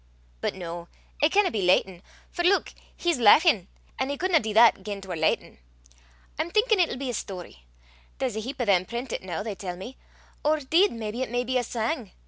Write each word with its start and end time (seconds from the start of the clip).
But 0.41 0.55
no; 0.55 0.87
it 1.21 1.31
canna 1.31 1.51
be 1.51 1.61
Laitin 1.61 2.01
for, 2.31 2.41
leuk! 2.43 2.73
he's 2.97 3.19
lauchin', 3.19 3.67
an' 3.99 4.09
he 4.09 4.17
cudna 4.17 4.39
dee 4.39 4.51
that 4.51 4.81
gien 4.81 4.99
'twar 4.99 5.15
Laitin. 5.15 5.59
I'm 6.39 6.49
thinkin' 6.49 6.79
it'll 6.79 6.97
be 6.97 7.11
a 7.11 7.13
story: 7.13 7.65
there's 8.17 8.35
a 8.35 8.39
heap 8.39 8.59
o' 8.59 8.65
them 8.65 8.85
prentit 8.87 9.21
noo, 9.21 9.43
they 9.43 9.53
tell 9.53 9.75
me. 9.77 9.97
Or 10.43 10.59
'deed 10.59 10.91
maybe 10.91 11.21
it 11.21 11.29
may 11.29 11.43
be 11.43 11.59
a 11.59 11.63
sang. 11.63 12.11